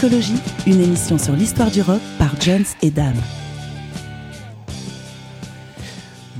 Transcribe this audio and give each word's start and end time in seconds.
Discologie, 0.00 0.40
une 0.68 0.80
émission 0.80 1.18
sur 1.18 1.34
l'histoire 1.34 1.72
du 1.72 1.82
rock 1.82 2.00
par 2.20 2.40
Jones 2.40 2.64
et 2.82 2.90
Dame. 2.92 3.16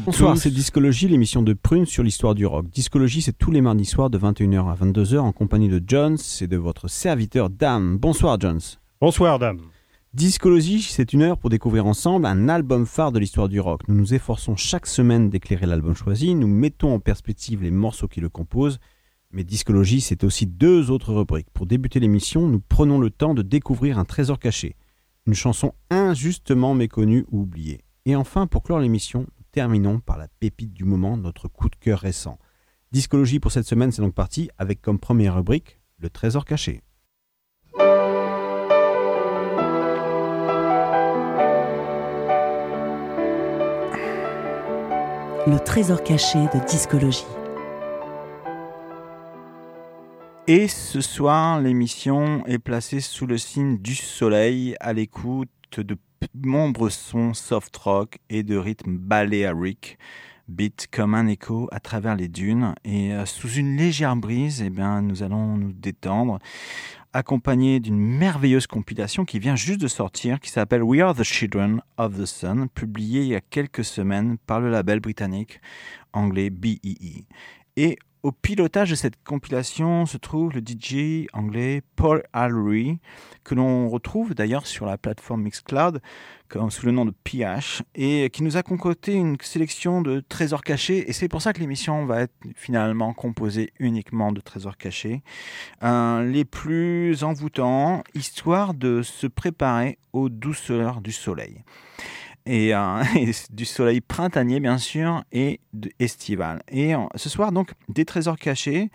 Bonsoir, 0.05 0.39
c'est 0.39 0.53
Discologie, 0.53 1.09
l'émission 1.09 1.43
de 1.43 1.55
Prune 1.55 1.85
sur 1.85 2.05
l'histoire 2.05 2.37
du 2.37 2.47
rock. 2.47 2.67
Discologie, 2.71 3.21
c'est 3.21 3.37
tous 3.37 3.51
les 3.51 3.61
mardis 3.61 3.85
soirs 3.85 4.11
de 4.11 4.19
21h 4.19 4.71
à 4.71 4.77
22h 4.77 5.19
en 5.19 5.33
compagnie 5.33 5.69
de 5.69 5.83
Jones 5.85 6.19
et 6.41 6.47
de 6.47 6.57
votre 6.57 6.87
serviteur 6.87 7.51
Dame. 7.51 7.99
Bonsoir 7.99 8.39
Jones. 8.39 8.61
Bonsoir 9.01 9.41
Dame. 9.41 9.59
Discologie, 10.15 10.83
c'est 10.83 11.13
une 11.13 11.23
heure 11.23 11.37
pour 11.37 11.51
découvrir 11.51 11.85
ensemble 11.87 12.27
un 12.27 12.49
album 12.49 12.87
phare 12.87 13.11
de 13.11 13.19
l'histoire 13.19 13.49
du 13.49 13.59
rock. 13.59 13.81
Nous 13.89 13.97
nous 13.97 14.15
efforçons 14.15 14.55
chaque 14.55 14.87
semaine 14.87 15.31
d'éclairer 15.31 15.67
l'album 15.67 15.97
choisi, 15.97 16.37
nous 16.37 16.47
mettons 16.47 16.95
en 16.95 17.01
perspective 17.01 17.65
les 17.65 17.73
morceaux 17.73 18.07
qui 18.07 18.21
le 18.21 18.29
composent 18.29 18.79
mais 19.31 19.45
Discologie, 19.45 20.01
c'est 20.01 20.25
aussi 20.25 20.47
deux 20.47 20.91
autres 20.91 21.13
rubriques. 21.13 21.51
Pour 21.53 21.67
débuter 21.67 22.01
l'émission, 22.01 22.49
nous 22.49 22.61
prenons 22.61 22.99
le 22.99 23.11
temps 23.11 23.35
de 23.35 23.43
découvrir 23.43 23.99
un 23.99 24.05
trésor 24.05 24.39
caché, 24.39 24.77
une 25.27 25.35
chanson 25.35 25.75
injustement 25.91 26.75
méconnue 26.75 27.27
ou 27.31 27.43
oubliée. 27.43 27.83
Et 28.07 28.17
enfin, 28.17 28.47
pour 28.47 28.63
clore 28.63 28.79
l'émission, 28.79 29.21
nous 29.21 29.45
terminons 29.53 30.01
par 30.01 30.17
la 30.17 30.29
pépite 30.41 30.73
du 30.73 30.85
moment, 30.85 31.17
notre 31.17 31.49
coup 31.49 31.69
de 31.69 31.77
cœur 31.77 32.01
récent. 32.01 32.39
Discologie 32.91 33.39
pour 33.39 33.53
cette 33.53 33.67
semaine, 33.67 33.93
c'est 33.93 34.01
donc 34.03 34.15
parti 34.15 34.49
avec 34.57 34.81
comme 34.81 34.99
première 34.99 35.35
rubrique 35.35 35.79
le 35.99 36.09
trésor 36.09 36.45
caché. 36.45 36.81
Le 45.47 45.59
trésor 45.65 46.03
caché 46.03 46.39
de 46.39 46.67
Discologie. 46.67 47.25
Et 50.51 50.67
ce 50.67 51.03
soir, 51.03 51.61
l'émission 51.61 52.43
est 52.47 52.59
placée 52.59 53.01
sous 53.01 53.27
le 53.27 53.37
signe 53.37 53.77
du 53.77 53.95
soleil 53.95 54.77
à 54.81 54.95
l'écoute 54.95 55.51
de 55.77 55.99
nombreux 56.43 56.89
sons 56.89 57.35
soft 57.35 57.77
rock 57.77 58.17
et 58.31 58.43
de 58.43 58.57
rythme 58.57 58.97
baléarique, 58.97 59.99
beat 60.49 60.89
comme 60.91 61.15
un 61.15 61.27
écho 61.27 61.69
à 61.71 61.81
travers 61.81 62.17
les 62.17 62.29
dunes. 62.29 62.75
Et 62.83 63.13
euh, 63.13 63.27
sous 63.27 63.51
une 63.51 63.77
légère 63.77 64.17
brise, 64.17 64.63
eh 64.63 64.71
bien, 64.71 65.03
nous 65.03 65.23
allons 65.23 65.59
nous 65.59 65.75
détendre, 65.75 66.39
accompagné 67.13 67.79
d'une 67.79 67.99
merveilleuse 67.99 68.67
compilation 68.67 69.27
qui 69.27 69.39
vient 69.39 69.55
juste 69.55 69.83
de 69.83 69.89
sortir, 69.89 70.41
qui 70.41 70.49
s'appelle 70.49 70.83
We 70.83 71.03
Are 71.03 71.15
the 71.15 71.25
Children 71.25 71.83
of 71.99 72.17
the 72.17 72.25
Sun, 72.25 72.71
publiée 72.71 73.21
il 73.21 73.29
y 73.29 73.35
a 73.35 73.43
quelques 73.43 73.85
semaines 73.85 74.39
par 74.47 74.61
le 74.61 74.71
label 74.71 75.01
britannique 75.01 75.61
anglais 76.15 76.49
BEE. 76.49 77.27
Et 77.77 77.99
au 78.23 78.33
pilotage 78.33 78.91
de 78.91 78.95
cette 78.95 79.23
compilation 79.25 80.07
se 80.07 80.17
trouve 80.17 80.53
le 80.53 80.61
DJ 80.61 81.27
anglais 81.33 81.83
Paul 81.97 82.23
Allery, 82.33 82.99
que 83.45 83.55
l'on 83.55 83.89
retrouve 83.89 84.35
d'ailleurs 84.35 84.67
sur 84.67 84.87
la 84.87 84.99
plateforme 84.99 85.43
Mixcloud 85.43 86.01
sous 86.71 86.87
le 86.87 86.93
nom 86.93 87.05
de 87.05 87.13
PH, 87.25 87.83
et 87.95 88.31
qui 88.31 88.43
nous 88.43 88.57
a 88.57 88.63
concocté 88.63 89.13
une 89.13 89.37
sélection 89.43 90.01
de 90.01 90.21
trésors 90.21 90.63
cachés. 90.63 91.09
Et 91.09 91.13
c'est 91.13 91.29
pour 91.29 91.43
ça 91.43 91.53
que 91.53 91.61
l'émission 91.61 92.07
va 92.07 92.23
être 92.23 92.35
finalement 92.57 93.13
composée 93.13 93.73
uniquement 93.79 94.33
de 94.33 94.41
trésors 94.41 94.79
cachés, 94.79 95.23
les 95.83 96.45
plus 96.45 97.23
envoûtants, 97.23 98.03
histoire 98.15 98.73
de 98.73 99.03
se 99.03 99.27
préparer 99.27 99.99
aux 100.13 100.31
douceurs 100.31 101.03
du 101.03 101.13
soleil. 101.13 101.63
Euh, 102.49 103.05
et, 103.17 103.31
du 103.51 103.65
soleil 103.65 104.01
printanier 104.01 104.61
bien 104.61 104.79
sûr 104.79 105.25
et 105.33 105.61
estival. 105.99 106.63
Et 106.69 106.95
ce 107.15 107.29
soir 107.29 107.53
donc 107.53 107.73
des 107.89 108.05
trésors 108.05 108.39
cachés 108.39 108.91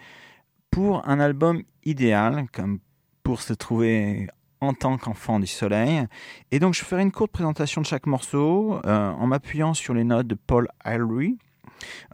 pour 0.72 1.08
un 1.08 1.20
album 1.20 1.64
idéal 1.86 2.48
comme 2.52 2.80
pour 3.22 3.42
se 3.42 3.54
trouver 3.54 4.28
en 4.60 4.74
tant 4.74 4.98
qu'enfant 4.98 5.40
du 5.40 5.48
soleil. 5.48 6.06
Et 6.52 6.60
donc 6.60 6.74
je 6.74 6.84
ferai 6.84 7.02
une 7.02 7.12
courte 7.12 7.32
présentation 7.32 7.82
de 7.82 7.86
chaque 7.86 8.08
morceau 8.08 8.80
euh, 8.86 9.12
en 9.12 9.28
m'appuyant 9.28 9.74
sur 9.74 9.94
les 9.94 10.04
notes 10.04 10.28
de 10.28 10.36
Paul 10.36 10.68
Hallery 10.84 11.38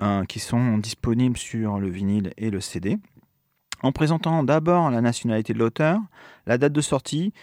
euh, 0.02 0.26
qui 0.26 0.40
sont 0.40 0.78
disponibles 0.78 1.38
sur 1.38 1.80
le 1.80 1.90
vinyle 1.90 2.34
et 2.38 2.50
le 2.50 2.60
CD. 2.60 2.98
En 3.82 3.94
présentant 3.94 4.44
d'abord 4.44 4.90
la 4.90 5.00
nationalité 5.00 5.54
de 5.54 5.60
l'auteur, 5.60 6.00
la 6.48 6.58
date 6.58 6.74
de 6.74 6.82
sortie 6.82 7.34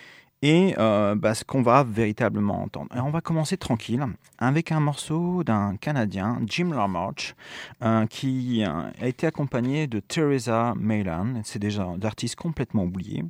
et 0.43 0.75
euh, 0.79 1.15
bah, 1.15 1.35
ce 1.35 1.45
qu'on 1.45 1.63
va 1.63 1.83
véritablement 1.83 2.63
entendre. 2.63 2.91
on 2.95 3.11
va 3.11 3.21
commencer 3.21 3.57
tranquille 3.57 4.05
avec 4.39 4.71
un 4.71 4.81
morceau 4.81 5.43
d'un 5.45 5.77
Canadien, 5.77 6.41
Jim 6.47 6.73
Lamarche, 6.75 7.35
euh, 7.83 8.07
qui 8.07 8.63
euh, 8.65 8.91
a 9.01 9.07
été 9.07 9.27
accompagné 9.27 9.87
de 9.87 10.01
Teresa 10.01 10.75
Maylan, 10.77 11.41
c'est 11.45 11.59
déjà 11.59 11.87
d'artistes 11.97 12.37
complètement 12.37 12.85
oubliés, 12.85 13.25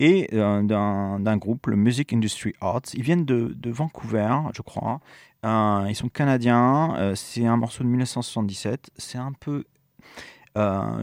et 0.00 0.28
d'un 0.32 1.36
groupe, 1.36 1.66
le 1.66 1.76
Music 1.76 2.12
Industry 2.12 2.54
Arts. 2.60 2.82
Ils 2.94 3.02
viennent 3.02 3.24
de, 3.24 3.70
Vancouver, 3.70 4.34
je 4.54 4.62
crois. 4.62 5.00
ils 5.44 5.94
sont 5.94 6.08
canadiens, 6.08 7.12
c'est 7.14 7.46
un 7.46 7.56
morceau 7.56 7.84
de 7.84 7.88
1977, 7.88 8.90
c'est 8.96 9.18
un 9.18 9.32
peu 9.32 9.64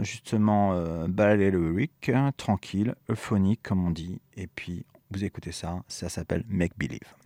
justement 0.02 0.74
euh, 0.74 1.08
baléarique, 1.08 2.12
tranquille, 2.38 2.96
euphonique 3.10 3.62
comme 3.64 3.86
on 3.86 3.92
dit, 3.92 4.20
et 4.38 4.48
puis 4.48 4.86
vous 5.12 5.24
écoutez 5.24 5.52
ça, 5.52 5.84
ça 5.88 6.10
s'appelle 6.10 6.44
Make 6.48 6.78
Believe. 6.78 7.25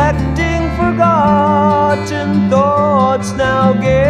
Collecting 0.00 0.64
forgotten 0.78 2.48
thoughts. 2.48 3.32
Now 3.32 3.74
gave 3.74 4.09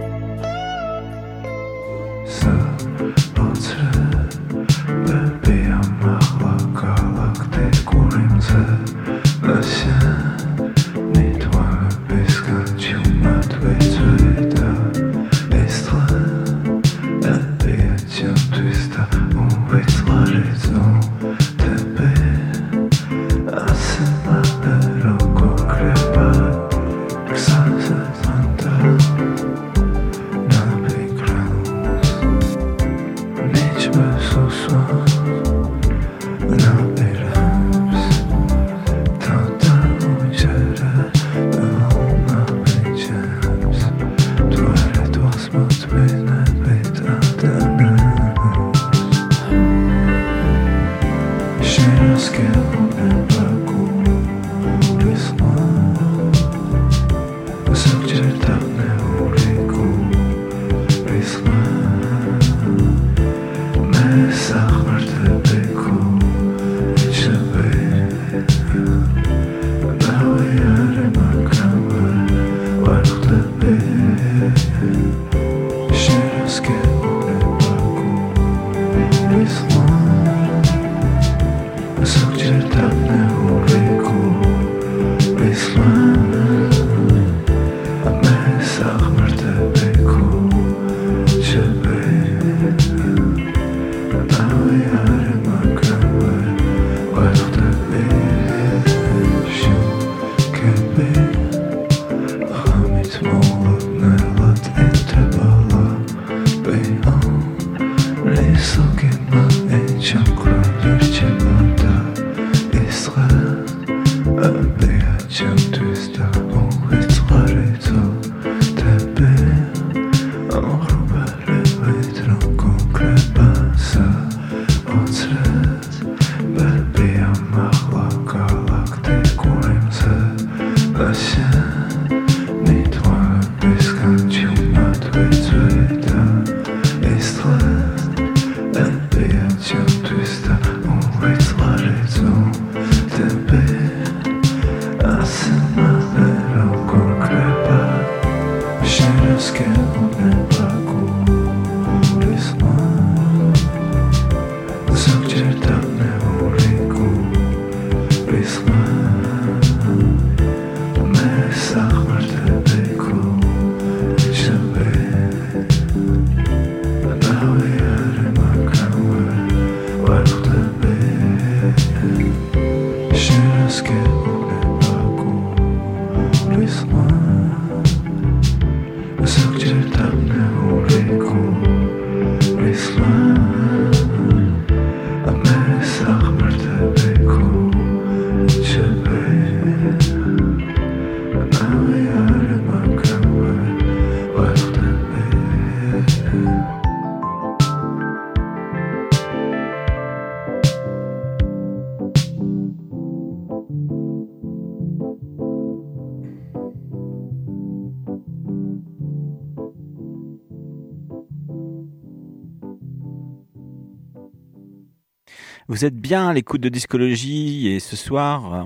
Vous 215.67 215.85
êtes 215.85 215.95
bien 215.95 216.27
à 216.27 216.33
l'écoute 216.33 216.59
de 216.61 216.69
Discologie 216.69 217.67
et 217.67 217.79
ce 217.79 217.95
soir, 217.95 218.53
euh, 218.53 218.63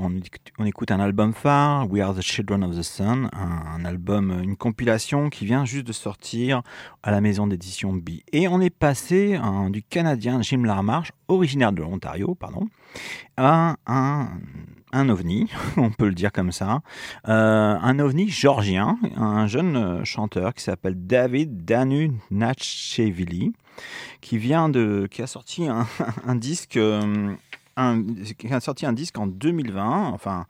on, 0.58 0.66
écoute- 0.66 0.92
un 0.92 1.00
album 1.02 1.34
phare, 1.34 1.92
We 1.92 2.02
Are 2.02 2.16
the 2.16 2.22
Children 2.22 2.64
of 2.64 2.78
the 2.78 2.84
Sun, 2.84 3.30
un, 3.34 3.84
album, 3.84 4.40
une 4.42 4.56
compilation 4.56 5.30
qui 5.30 5.46
vient 5.46 5.66
juste 5.66 5.86
de 5.86 5.92
sortir 5.92 6.62
à 7.04 7.12
la 7.12 7.20
maison 7.20 7.48
d'édition 7.48 7.92
B. 7.92 8.22
Et 8.32 8.48
on 8.48 8.62
est 8.62 8.70
passé 8.70 9.36
hein, 9.36 9.70
du 9.70 9.84
Canadien 9.84 10.42
Jim 10.42 10.64
Larmarche, 10.64 11.12
originaire 11.28 11.74
de 11.74 11.82
l'Ontario, 11.82 12.34
pardon, 12.34 12.68
à 13.36 13.76
un, 13.88 15.10
ovni, 15.10 15.50
on 15.78 15.92
peut 15.92 16.08
le 16.08 16.16
dire 16.16 16.32
comme 16.32 16.54
ça, 16.54 16.82
euh, 17.28 17.78
un 17.82 18.00
ovni 18.00 18.30
georgien, 18.30 18.98
un 19.18 19.48
jeune 19.48 19.76
euh, 19.76 20.04
chanteur 20.06 20.54
qui 20.54 20.64
s'appelle 20.64 20.96
David 20.96 21.66
Danu 21.66 22.14
Natchevili 22.32 23.54
qui 24.22 24.38
vient 24.38 24.70
de 24.70 25.08
qui 25.12 25.22
a 25.22 25.28
sorti 25.28 25.68
un, 25.68 25.86
disque 26.36 26.78
euh, 26.78 27.34
qui 28.38 28.54
a 28.54 28.60
sorti 28.60 28.86
un 28.86 28.94
disque 28.94 29.18
en 29.18 29.28
2020 29.28 30.10
enfin 30.14 30.46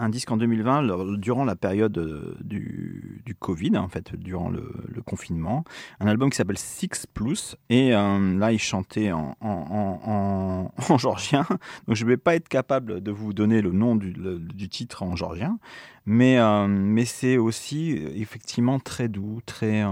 un 0.00 0.10
disque 0.10 0.30
en 0.30 0.36
2020 0.36 0.82
lors- 0.82 1.16
durant 1.18 1.44
la 1.44 1.56
période 1.56 1.98
euh, 1.98 2.36
du, 2.40 3.20
du 3.26 3.34
Covid 3.34 3.76
en 3.78 3.88
fait 3.88 4.14
durant 4.14 4.48
le, 4.48 4.62
confinement. 5.04 5.64
Un 5.98 6.06
album 6.06 6.30
qui 6.30 6.36
s'appelle 6.36 6.56
Six 6.58 7.06
Plus 7.12 7.56
et 7.68 7.96
euh, 7.96 8.38
là 8.38 8.52
il 8.52 8.60
chantait 8.60 9.10
en, 9.10 9.36
en, 9.40 9.48
en, 9.48 10.00
en- 10.08 10.72
en 10.94 10.98
georgien. 10.98 11.44
Donc 11.88 11.96
je 11.96 12.04
ne 12.04 12.10
vais 12.10 12.16
pas 12.16 12.36
être 12.36 12.48
capable 12.48 13.00
de 13.02 13.10
vous 13.10 13.32
donner 13.32 13.60
le 13.60 13.72
nom 13.72 13.96
du, 13.96 14.12
du 14.12 14.68
titre 14.68 15.02
en 15.02 15.16
georgien 15.16 15.58
mais, 16.06 16.38
mais 16.68 17.04
c'est 17.04 17.36
aussi 17.36 17.90
effectivement 18.14 18.78
très 18.78 19.08
doux 19.08 19.40
très 19.46 19.84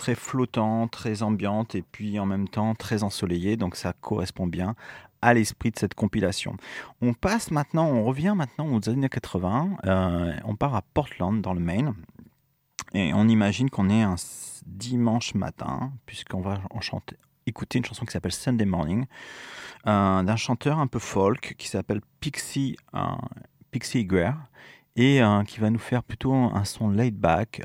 très 0.00 0.14
flottant, 0.14 0.88
très 0.88 1.22
ambiante 1.22 1.74
et 1.74 1.82
puis 1.82 2.18
en 2.18 2.26
même 2.26 2.48
temps 2.48 2.74
très 2.74 3.02
ensoleillé. 3.02 3.56
Donc 3.56 3.76
ça 3.76 3.92
correspond 3.92 4.46
bien 4.46 4.74
à 5.22 5.34
l'esprit 5.34 5.70
de 5.70 5.78
cette 5.78 5.94
compilation. 5.94 6.56
On 7.02 7.12
passe 7.12 7.50
maintenant, 7.50 7.86
on 7.86 8.04
revient 8.04 8.32
maintenant 8.34 8.66
aux 8.74 8.88
années 8.88 9.10
80. 9.10 9.76
euh, 9.84 10.32
on 10.44 10.56
part 10.56 10.74
à 10.74 10.82
Portland 10.82 11.42
dans 11.42 11.52
le 11.52 11.60
Maine 11.60 11.94
et 12.94 13.12
on 13.14 13.28
imagine 13.28 13.68
qu'on 13.68 13.90
est 13.90 14.02
un 14.02 14.16
dimanche 14.66 15.34
matin 15.34 15.92
puisqu'on 16.06 16.40
va 16.40 16.60
écouter 17.46 17.78
une 17.78 17.84
chanson 17.84 18.06
qui 18.06 18.12
s'appelle 18.12 18.32
Sunday 18.32 18.64
Morning 18.64 19.06
euh, 19.86 20.22
d'un 20.22 20.36
chanteur 20.36 20.78
un 20.78 20.86
peu 20.86 20.98
folk 20.98 21.54
qui 21.58 21.68
s'appelle 21.68 22.00
Pixie 22.20 22.76
euh, 22.94 22.98
et 24.96 25.22
euh, 25.22 25.42
qui 25.44 25.60
va 25.60 25.70
nous 25.70 25.78
faire 25.78 26.02
plutôt 26.02 26.32
un 26.32 26.64
son 26.64 26.90
laid 26.90 27.12
back, 27.12 27.62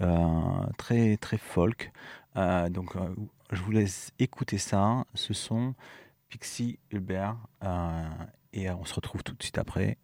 très 0.77 1.17
très 1.17 1.37
folk. 1.37 1.91
Euh, 2.37 2.69
donc, 2.69 2.95
euh, 2.95 3.15
je 3.51 3.61
vous 3.61 3.71
laisse 3.71 4.11
écouter 4.19 4.57
ça. 4.57 5.05
Ce 5.13 5.33
sont 5.33 5.73
Pixie 6.29 6.79
Hubert. 6.91 7.37
euh, 7.63 8.03
et 8.53 8.69
on 8.69 8.85
se 8.85 8.93
retrouve 8.93 9.21
tout 9.23 9.33
de 9.33 9.43
suite 9.43 9.57
après. 9.57 9.97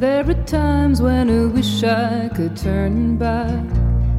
There 0.00 0.28
are 0.28 0.44
times 0.46 1.00
when 1.00 1.28
I 1.28 1.46
wish 1.46 1.84
I 1.84 2.28
could 2.34 2.56
turn 2.56 3.16
back, 3.18 3.64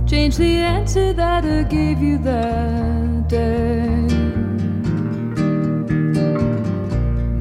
change 0.08 0.38
the 0.38 0.62
answer 0.62 1.12
that 1.14 1.44
I 1.44 1.64
gave 1.64 2.02
you 2.02 2.18
that 2.20 3.28
day. 3.28 3.83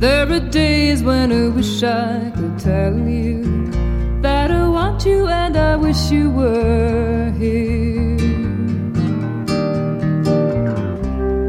There 0.02 0.28
are 0.32 0.40
days 0.40 1.00
when 1.04 1.30
I 1.30 1.47
wish 1.47 1.80
I 1.85 2.32
could 2.35 2.59
tell 2.59 2.92
you 2.92 3.71
that 4.21 4.50
I 4.50 4.66
want 4.66 5.06
you 5.06 5.28
and 5.28 5.56
I 5.56 5.76
wish 5.76 6.11
you 6.11 6.28
were 6.28 7.30
here. 7.38 8.18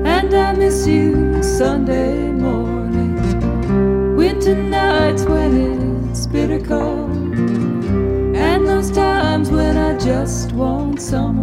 And 0.06 0.32
I 0.36 0.54
miss 0.54 0.86
you 0.86 1.42
Sunday 1.42 2.30
morning, 2.30 3.16
winter 4.16 4.54
nights 4.54 5.24
when 5.24 6.12
it's 6.12 6.28
bitter 6.28 6.60
cold, 6.60 7.34
and 8.38 8.68
those 8.68 8.92
times 8.92 9.50
when 9.50 9.78
I 9.78 9.98
just 9.98 10.52
want 10.52 11.02
someone 11.02 11.43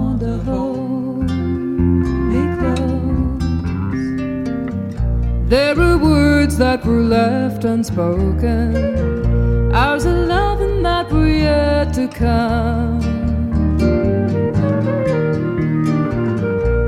There 5.50 5.76
are 5.80 5.98
words 5.98 6.56
that 6.58 6.86
were 6.86 7.02
left 7.02 7.64
unspoken, 7.64 9.74
hours 9.74 10.04
of 10.04 10.28
loving 10.28 10.84
that 10.84 11.10
were 11.10 11.26
yet 11.26 11.92
to 11.94 12.06
come. 12.06 13.00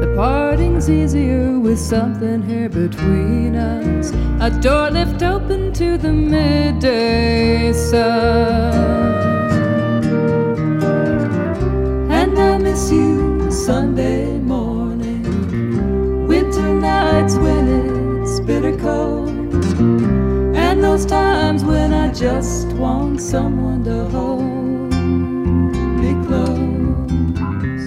The 0.01 0.15
parting's 0.15 0.89
easier 0.89 1.59
with 1.59 1.81
something 1.81 2.41
here 2.41 2.69
between 2.69 3.57
us. 3.57 4.13
A 4.41 4.51
door 4.61 4.93
left 4.93 5.25
open 5.25 5.73
to 5.73 5.99
the 5.99 6.13
midday 6.13 7.73
sun. 7.73 8.75
And 12.13 12.39
I 12.39 12.59
miss 12.59 12.93
you 12.93 13.51
Sunday 13.51 14.39
bitter 18.53 18.77
cold, 18.77 19.31
and 20.55 20.85
those 20.85 21.07
times 21.07 21.65
when 21.65 21.91
I 21.95 22.13
just 22.13 22.67
want 22.75 23.19
someone 23.19 23.83
to 23.85 24.05
hold 24.15 24.93
me 26.01 26.13
close. 26.27 27.85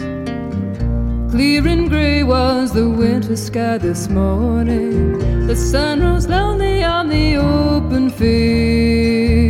Clear 1.32 1.68
and 1.68 1.88
gray 1.88 2.24
was 2.24 2.74
the 2.74 2.90
winter 2.90 3.36
sky 3.36 3.78
this 3.78 4.10
morning. 4.10 5.46
The 5.46 5.56
sun 5.56 6.02
rose 6.02 6.28
lonely 6.28 6.84
on 6.84 7.10
the 7.10 7.36
open 7.36 8.10
field. 8.10 9.46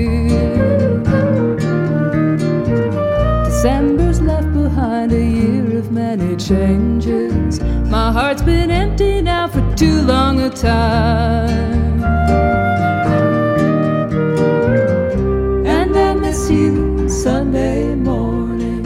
Changes. 6.35 7.59
My 7.95 8.11
heart's 8.11 8.41
been 8.41 8.71
empty 8.71 9.21
now 9.21 9.47
for 9.47 9.63
too 9.75 10.01
long 10.01 10.41
a 10.41 10.49
time. 10.49 12.03
And 15.65 15.95
I 15.95 16.13
miss 16.13 16.49
you 16.49 17.07
Sunday 17.07 17.95
morning, 17.95 18.83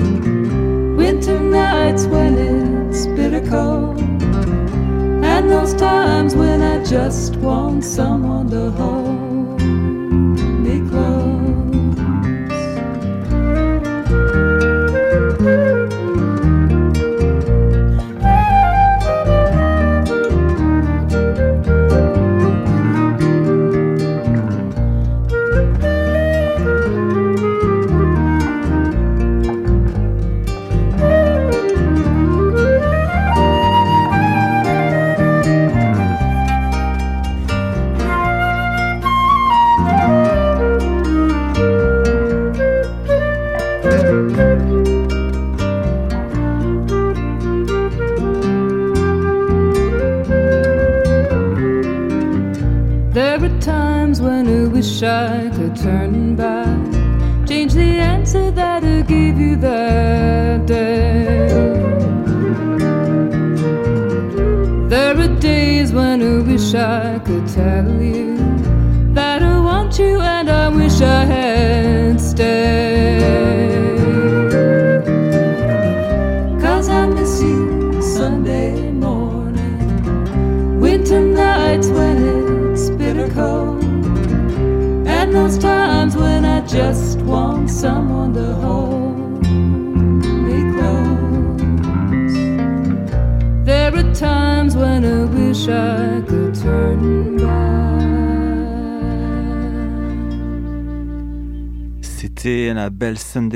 winter 0.97 1.39
nights 1.39 2.05
when 2.05 2.37
it's 2.37 3.07
bitter 3.15 3.45
cold, 3.49 3.99
and 5.31 5.49
those 5.49 5.73
times 5.75 6.35
when 6.35 6.61
I 6.61 6.83
just 6.83 7.35
want 7.37 7.83
someone 7.83 8.49
to 8.49 8.71
hold 8.71 8.98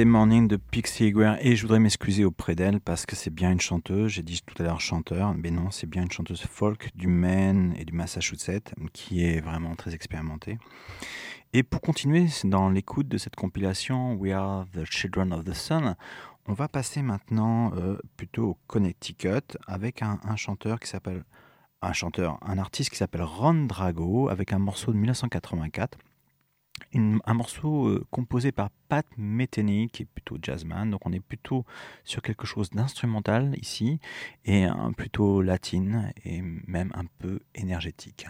Sunday 0.03 0.11
Morning 0.11 0.47
de 0.49 0.57
Pixie 0.57 1.05
Eguer 1.05 1.35
et 1.39 1.55
je 1.55 1.61
voudrais 1.61 1.79
m'excuser 1.79 2.25
auprès 2.25 2.55
d'elle 2.55 2.81
parce 2.81 3.05
que 3.05 3.15
c'est 3.15 3.29
bien 3.29 3.53
une 3.53 3.61
chanteuse, 3.61 4.11
j'ai 4.11 4.21
dit 4.21 4.41
tout 4.45 4.61
à 4.61 4.65
l'heure 4.65 4.81
chanteur, 4.81 5.33
mais 5.33 5.49
non, 5.49 5.71
c'est 5.71 5.87
bien 5.87 6.03
une 6.03 6.11
chanteuse 6.11 6.41
folk 6.41 6.89
du 6.93 7.07
Maine 7.07 7.73
et 7.77 7.85
du 7.85 7.93
Massachusetts 7.93 8.73
qui 8.91 9.23
est 9.23 9.39
vraiment 9.39 9.75
très 9.75 9.93
expérimentée. 9.93 10.57
Et 11.53 11.63
pour 11.63 11.79
continuer 11.79 12.25
dans 12.43 12.69
l'écoute 12.69 13.07
de 13.07 13.17
cette 13.17 13.37
compilation 13.37 14.15
We 14.15 14.33
Are 14.33 14.65
the 14.73 14.83
Children 14.83 15.31
of 15.31 15.45
the 15.45 15.53
Sun, 15.53 15.95
on 16.47 16.53
va 16.53 16.67
passer 16.67 17.01
maintenant 17.01 17.71
euh, 17.77 17.97
plutôt 18.17 18.49
au 18.49 18.57
Connecticut 18.67 19.57
avec 19.67 20.01
un 20.01 20.35
chanteur 20.35 20.81
qui 20.81 20.89
s'appelle 20.89 21.23
un 21.81 21.93
chanteur, 21.93 22.39
un 22.41 22.57
artiste 22.57 22.89
qui 22.89 22.97
s'appelle 22.97 23.23
Ron 23.23 23.67
Drago 23.67 24.27
avec 24.27 24.51
un 24.51 24.59
morceau 24.59 24.91
de 24.91 24.97
1984 24.97 25.97
un 26.95 27.33
morceau 27.33 27.87
euh, 27.87 28.05
composé 28.11 28.51
par 28.51 28.69
Pat 28.89 29.05
Metheny, 29.17 29.89
qui 29.89 30.03
est 30.03 30.05
plutôt 30.05 30.37
jazzman. 30.41 30.89
Donc 30.89 31.05
on 31.05 31.11
est 31.11 31.19
plutôt 31.19 31.65
sur 32.03 32.21
quelque 32.21 32.45
chose 32.45 32.69
d'instrumental 32.69 33.55
ici, 33.61 33.99
et 34.45 34.67
plutôt 34.95 35.41
latine, 35.41 36.11
et 36.25 36.41
même 36.41 36.91
un 36.95 37.05
peu 37.19 37.39
énergétique. 37.55 38.27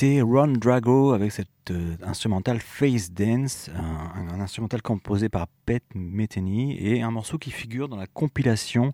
C'était 0.00 0.22
Ron 0.22 0.52
Drago 0.52 1.12
avec 1.12 1.30
cette 1.30 1.70
euh, 1.70 1.94
instrumentale 2.02 2.58
Face 2.60 3.12
Dance, 3.12 3.68
un, 3.76 4.40
instrumental 4.40 4.80
composé 4.80 5.28
par 5.28 5.46
Pete 5.66 5.84
Metheny 5.94 6.74
et 6.78 7.02
un 7.02 7.10
morceau 7.10 7.36
qui 7.36 7.50
figure 7.50 7.86
dans 7.86 7.98
la 7.98 8.06
compilation 8.06 8.92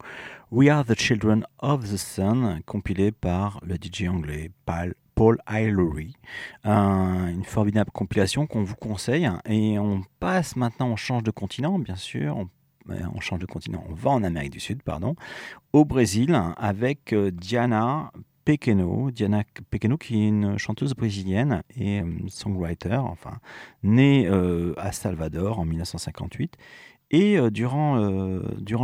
We 0.51 0.69
Are 0.69 0.85
the 0.85 0.99
Children 0.99 1.47
of 1.61 1.89
the 1.89 1.97
Sun, 1.97 2.61
compilée 2.67 3.13
par 3.13 3.61
le 3.65 3.77
DJ 3.77 4.09
anglais 4.09 4.51
Paul, 4.65 4.97
Paul 5.15 5.39
Hillary. 5.49 6.17
Un- 6.65 7.29
une 7.29 7.45
formidable 7.45 7.93
compilation 7.93 8.49
qu'on 8.49 8.65
vous 8.65 8.75
conseille. 8.75 9.31
Et 9.49 9.79
on 9.79 10.03
passe 10.19 10.57
maintenant, 10.57 10.89
on 10.89 10.97
change 10.97 11.23
de 11.23 11.31
continent, 11.31 11.79
bien 11.79 11.95
sûr. 11.95 12.37
On, 12.37 12.49
euh, 12.91 12.99
on 13.15 13.21
change 13.21 13.39
de 13.39 13.47
continent, 13.47 13.85
on 13.89 13.95
va 13.95 14.11
en 14.11 14.25
Amérique 14.25 14.55
du 14.55 14.61
Sud, 14.61 14.83
pardon, 14.83 15.15
au 15.73 15.85
Brésil, 15.85 16.37
avec 16.57 17.13
euh, 17.13 17.31
Diana 17.31 18.11
Pequeno, 18.47 19.11
Diana 19.11 19.43
Pequeno 19.71 19.99
qui 19.99 20.23
est 20.23 20.29
une 20.29 20.57
chanteuse 20.57 20.95
brésilienne 20.95 21.65
et 21.77 22.01
euh, 22.01 22.07
songwriter, 22.29 22.95
enfin 22.95 23.41
née 23.83 24.29
euh, 24.29 24.73
à 24.77 24.93
Salvador 24.93 25.59
en 25.59 25.65
1958. 25.65 26.57
Et 27.11 27.39
euh, 27.39 27.51
durant, 27.51 27.97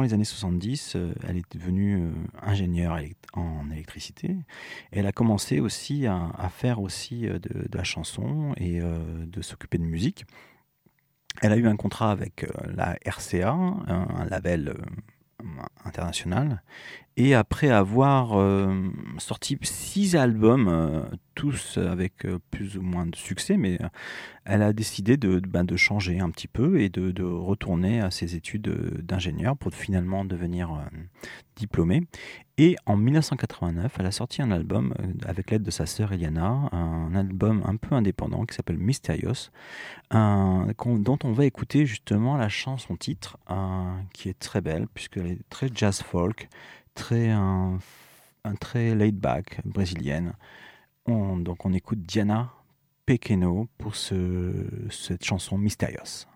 les 0.03 0.15
années 0.15 0.25
70, 0.25 0.95
euh, 0.97 1.15
elle 1.29 1.37
est 1.37 1.53
devenue 1.57 2.11
ingénieure 2.43 2.99
en 3.35 3.71
électricité. 3.71 4.37
Elle 4.91 5.07
a 5.07 5.13
commencé 5.13 5.61
aussi 5.61 6.07
à, 6.09 6.49
faire 6.51 6.81
aussi 6.81 7.23
de, 7.23 7.69
la 7.73 7.85
chanson 7.85 8.55
et 8.57 8.81
de 8.81 9.43
s'occuper 9.43 9.79
de 9.79 9.85
musique. 9.85 10.25
Elle 11.41 11.53
a 11.53 11.57
eu 11.57 11.67
un 11.67 11.77
contrat 11.77 12.11
avec 12.11 12.47
la 12.65 12.97
RCA, 13.07 13.53
un, 13.53 14.25
label 14.29 14.75
international. 15.85 16.63
Et 17.19 17.35
après 17.35 17.69
avoir 17.69 18.39
euh, 18.39 18.89
sorti 19.19 19.59
six 19.61 20.17
albums, 20.17 20.69
euh, 20.69 21.03
tous 21.35 21.77
avec 21.77 22.25
euh, 22.25 22.39
plus 22.51 22.79
ou 22.79 22.83
moins 22.83 23.05
de 23.05 23.17
succès, 23.17 23.59
mais 23.59 23.79
elle 24.47 24.63
a 24.63 24.73
décidé 24.73 25.19
de, 25.19 25.39
ben, 25.41 25.65
de 25.65 25.77
changer 25.77 26.21
un 26.21 26.31
petit 26.31 26.49
peu 26.49 26.81
et 26.81 26.89
de, 26.89 27.23
retourner 27.23 28.01
à 28.01 28.11
ses 28.11 28.35
études 28.35 28.69
d'ingénieur 29.03 29.59
pour 29.59 29.75
finalement 29.75 30.25
devenir 30.25 30.71
diplômée. 31.57 32.03
Et 32.59 32.77
en 32.87 32.97
1989, 32.97 33.97
elle 33.99 34.07
a 34.07 34.11
sorti 34.11 34.43
un 34.43 34.51
album 34.51 34.95
avec 35.25 35.51
l'aide 35.51 35.63
de 35.63 35.71
sa 35.71 35.87
sœur 35.87 36.13
Eliana, 36.13 36.69
un 36.73 37.15
album 37.15 37.63
un 37.65 37.77
peu 37.77 37.95
indépendant 37.95 38.45
qui 38.45 38.55
s'appelle 38.55 38.79
Mysterious, 38.79 39.51
dont 40.11 41.19
on 41.25 41.33
va 41.33 41.45
écouter 41.45 41.87
justement 41.87 42.37
la 42.37 42.49
chanson 42.49 42.97
titre, 42.97 43.39
qui 44.13 44.29
est 44.29 44.39
très 44.39 44.61
belle 44.61 44.87
puisqu'elle 44.93 45.27
est 45.27 45.49
très 45.49 45.69
jazz 45.73 46.03
folk, 46.03 46.49
très 46.95 47.31
un, 47.31 47.79
très 48.61 48.95
laid 48.95 49.13
back 49.13 49.61
brésilienne. 49.65 50.35
On- 51.07 51.37
donc 51.37 51.65
on 51.67 51.73
écoute 51.73 52.03
Diana 52.03 52.53
Pequeno 53.07 53.69
pour 53.79 53.97
ce, 53.97 54.53
cette 54.91 55.25
chanson 55.25 55.59
Mysterious. 55.59 56.27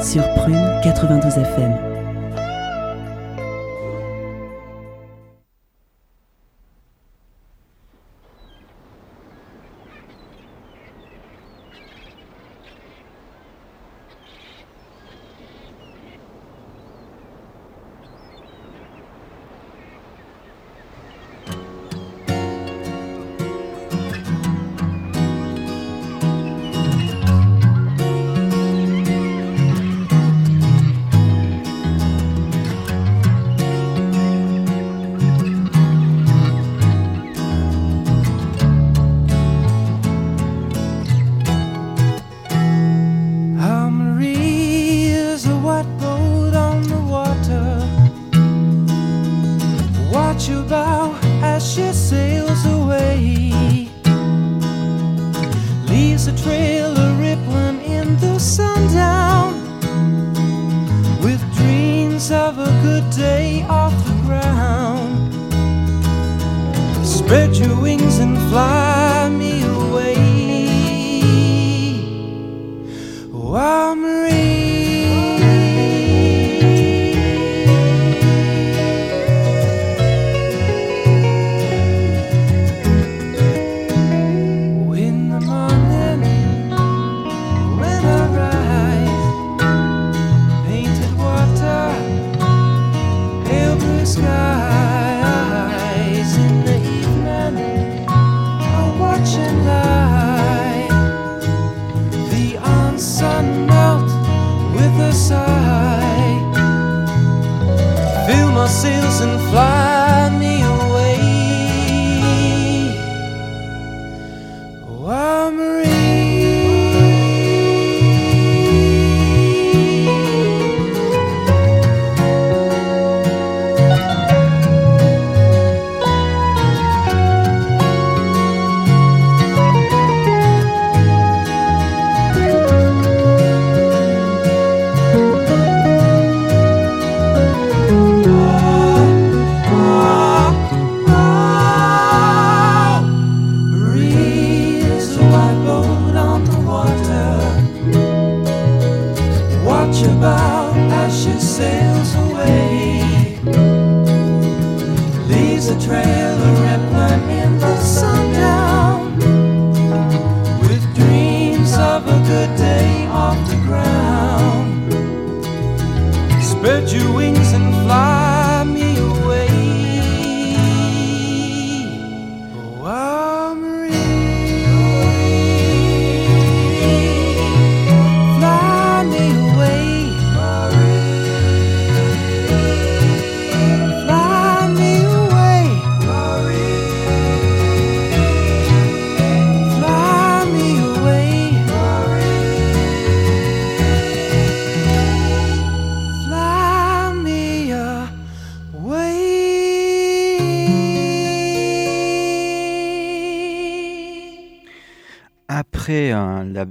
Sur 0.00 0.22
Prune 0.34 0.80
92 0.82 1.38
FM. 1.38 1.95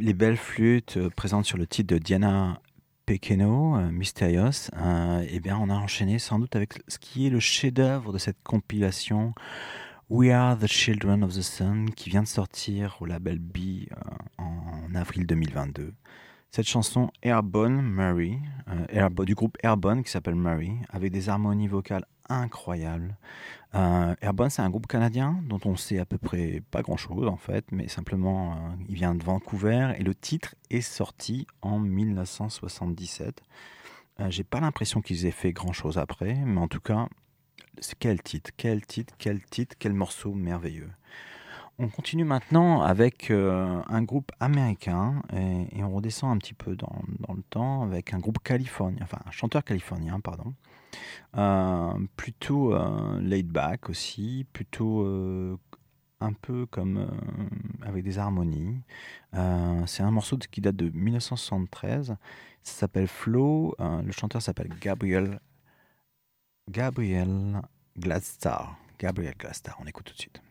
Les 0.06 0.14
belles 0.14 0.38
flûtes 0.38 0.98
euh, 0.98 1.10
présentes 1.10 1.46
sur 1.46 1.58
le 1.58 1.66
titre 1.66 1.94
de 1.94 2.00
Diana 2.00 2.62
Pequeno, 3.08 3.76
euh, 3.76 3.92
Mysterious, 3.92 4.70
euh, 4.78 5.26
eh 5.28 5.40
bien, 5.40 5.58
on 5.60 5.70
a 5.70 5.74
enchaîné 5.74 6.20
sans 6.20 6.38
doute 6.38 6.56
avec 6.56 6.74
ce 6.88 7.00
qui 7.00 7.26
est 7.26 7.30
le 7.32 7.40
chef-d'œuvre 7.40 8.14
de 8.14 8.20
cette 8.20 8.38
compilation 8.44 9.34
We 10.12 10.30
Are 10.32 10.58
the 10.60 10.68
Children 10.68 11.24
of 11.24 11.34
the 11.34 11.42
Sun, 11.42 11.90
qui 11.96 12.12
vient 12.12 12.22
de 12.22 12.28
sortir 12.28 12.98
au 13.02 13.06
label 13.08 13.40
B 13.40 13.58
euh, 13.92 13.96
en 14.38 14.94
avril 14.94 15.26
2022. 15.26 15.94
Cette 16.52 16.68
chanson 16.68 17.10
Airborne 17.24 17.82
Mary, 17.82 18.38
euh, 18.70 18.86
Airbo- 18.90 19.26
du 19.26 19.34
groupe 19.34 19.58
Airborne 19.64 20.04
qui 20.04 20.12
s'appelle 20.12 20.36
Mary, 20.36 20.72
avec 20.90 21.12
des 21.12 21.30
harmonies 21.30 21.68
vocales 21.68 22.06
incroyables. 22.30 23.16
Euh, 23.76 24.16
Airborne, 24.22 24.50
c'est 24.50 24.62
un 24.62 24.70
groupe 24.70 24.88
canadien 24.88 25.40
dont 25.44 25.60
on 25.66 25.76
sait 25.76 26.00
à 26.00 26.06
peu 26.06 26.18
près 26.18 26.62
pas 26.72 26.82
grand-chose 26.82 27.28
en 27.28 27.36
fait, 27.36 27.66
mais 27.72 27.88
simplement 27.88 28.54
euh, 28.54 28.56
il 28.88 28.96
vient 28.96 29.16
de 29.16 29.24
Vancouver 29.24 29.94
et 29.98 30.04
le 30.04 30.16
titre 30.16 30.56
est 30.70 30.82
sorti 30.82 31.46
en 31.62 31.80
1977. 31.80 33.42
Euh, 34.22 34.30
J'ai 34.30 34.44
pas 34.44 34.62
l'impression 34.62 35.02
qu'ils 35.02 35.26
aient 35.26 35.32
fait 35.32 35.52
grand-chose 35.52 35.98
après, 35.98 36.36
mais 36.36 36.62
en 36.62 36.68
tout 36.70 36.80
cas, 36.80 37.10
quel 38.00 38.22
titre, 38.22 38.52
quel 38.56 38.86
titre, 38.86 39.14
quel 39.18 39.44
titre, 39.44 39.76
quel 39.78 39.94
morceau 39.94 40.34
merveilleux. 40.34 40.92
On 41.78 41.90
continue 41.90 42.24
maintenant 42.24 42.82
avec 42.82 43.30
euh, 43.30 43.82
un 43.90 44.02
groupe 44.02 44.32
américain 44.40 45.22
et, 45.34 45.80
et 45.80 45.84
on 45.84 45.94
redescend 45.94 46.34
un 46.34 46.38
petit 46.38 46.54
peu 46.54 46.78
dans, 46.78 47.02
dans 47.28 47.34
le 47.34 47.44
temps 47.44 47.84
avec 47.84 48.14
un 48.14 48.20
groupe 48.20 48.40
californien, 48.42 49.00
enfin 49.04 49.20
un 49.26 49.32
chanteur 49.32 49.66
californien, 49.66 50.22
pardon. 50.22 50.54
Euh, 51.38 51.94
plutôt 52.16 52.74
euh, 52.74 53.20
laid 53.20 53.44
back 53.44 53.90
aussi, 53.90 54.46
plutôt 54.54 55.02
euh, 55.04 55.58
un 56.22 56.34
peu 56.34 56.66
comme 56.66 57.08
avec 57.82 58.04
des 58.04 58.18
harmonies. 58.18 58.82
C'est 59.86 60.04
un 60.04 60.12
morceau 60.12 60.38
qui 60.38 60.62
date 60.62 60.76
de 60.76 60.90
1973. 60.90 62.08
Ça 62.08 62.18
s'appelle 62.64 63.08
Flow. 63.08 63.76
Le 63.80 64.12
chanteur 64.12 64.42
s'appelle 64.42 64.70
Gabriel 64.80 65.40
Gabriel 66.70 67.62
Gladstar. 67.98 68.78
Gabriel 68.98 69.36
Gladstar. 69.38 69.78
On 69.82 69.86
écoute 69.86 70.06
tout 70.06 70.14
de 70.14 70.20
suite. 70.20 70.42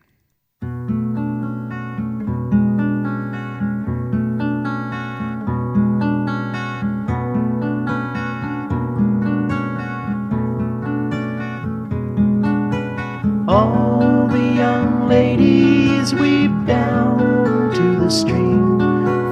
Stream, 18.15 18.79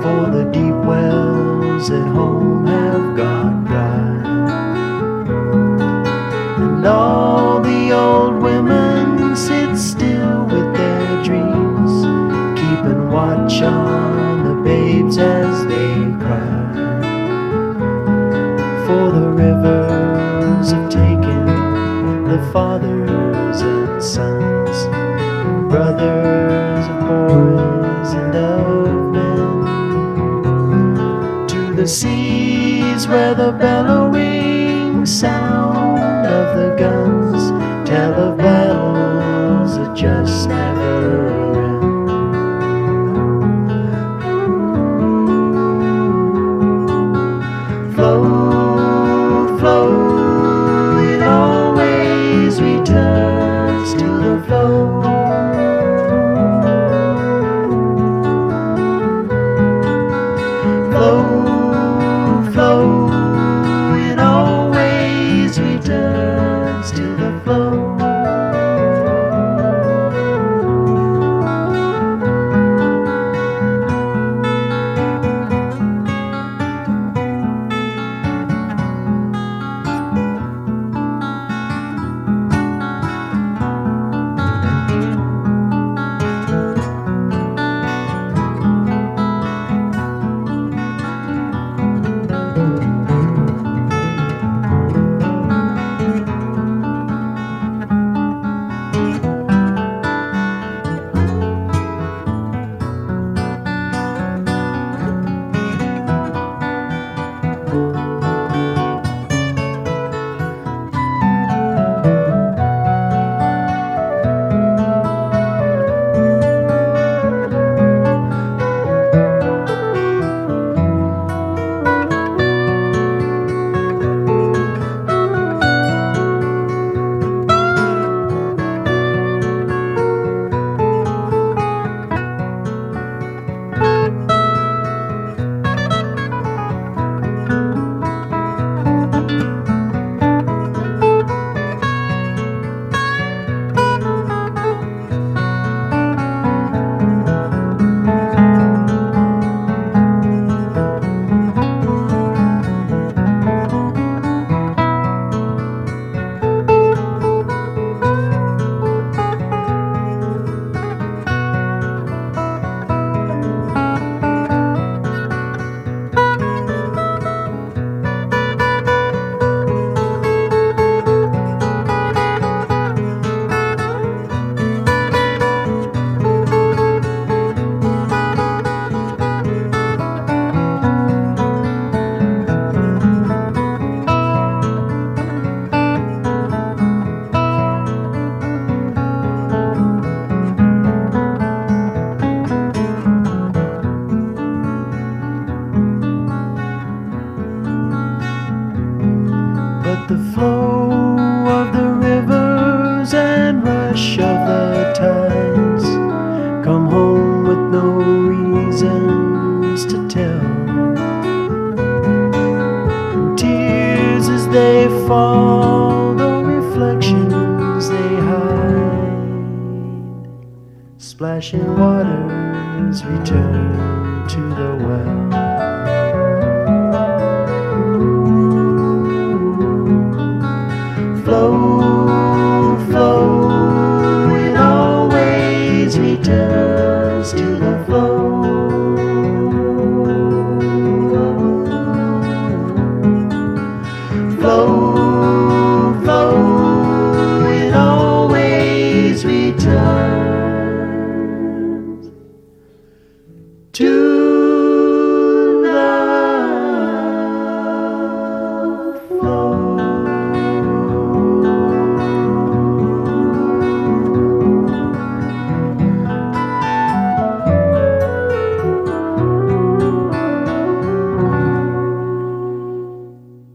for 0.03 0.28
the 0.30 0.45
deep 0.53 0.74
wells 0.85 1.89
at 1.89 2.07
home 2.09 2.66
have 2.66 3.16
gone 3.16 3.64
dry. 3.64 4.11
And 6.64 6.85
all 6.85 7.61
the 7.61 7.93
old 7.93 8.43
women 8.43 9.37
sit 9.37 9.76
still 9.76 10.47
with 10.47 10.74
their 10.74 11.22
dreams, 11.22 11.93
keeping 12.59 13.09
watch 13.09 13.62
on 13.62 14.43
the 14.49 14.55
babes 14.68 15.16
as 15.16 15.64
they 15.66 15.95
cry. 16.24 16.72
For 18.87 19.12
the 19.12 19.28
rivers 19.28 20.72
have 20.72 20.91
taken 20.91 21.45
the 22.24 22.51
fathers 22.53 22.72
where 33.12 33.34
the 33.34 33.52
bellowing 33.52 34.01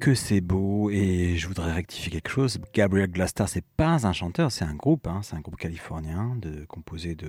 Que 0.07 0.15
c'est 0.15 0.39
beau 0.39 0.66
je 1.37 1.47
voudrais 1.47 1.71
rectifier 1.71 2.11
quelque 2.11 2.29
chose. 2.29 2.59
Gabriel 2.73 3.09
Glastar, 3.11 3.47
c'est 3.49 3.63
pas 3.65 4.05
un 4.07 4.13
chanteur, 4.13 4.51
c'est 4.51 4.65
un 4.65 4.75
groupe. 4.75 5.07
hein, 5.07 5.21
c'est 5.23 5.35
un 5.35 5.39
groupe 5.39 5.57
californien 5.57 6.37
composé 6.67 7.15
de, 7.15 7.27